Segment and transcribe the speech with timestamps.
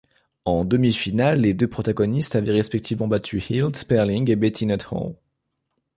[0.45, 5.13] En demi-finale, les deux protagonistes avaient respectivement battu Hilde Sperling et Betty Nuthall.